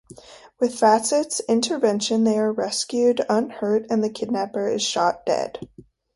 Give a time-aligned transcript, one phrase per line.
[0.59, 5.59] With Fassett's intervention they are rescued unhurt and the kidnapper is shot dead.